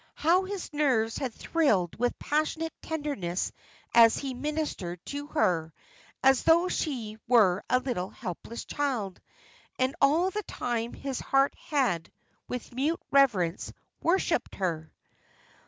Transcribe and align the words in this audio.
How 0.15 0.45
his 0.45 0.73
nerves 0.73 1.17
had 1.19 1.31
thrilled 1.31 1.95
with 1.99 2.17
passionate 2.17 2.73
tenderness 2.81 3.51
as 3.93 4.17
he 4.17 4.33
ministered 4.33 4.99
to 5.05 5.27
her, 5.27 5.71
as 6.23 6.41
though 6.41 6.69
she 6.69 7.19
were 7.27 7.63
a 7.69 7.77
little 7.77 8.09
helpless 8.09 8.65
child! 8.65 9.21
And 9.77 9.95
all 10.01 10.31
the 10.31 10.41
time 10.41 10.93
his 10.95 11.19
heart 11.19 11.53
had, 11.53 12.11
with 12.47 12.73
mute 12.73 12.99
reverence, 13.11 13.71
worshipped 14.01 14.55
her. 14.55 14.91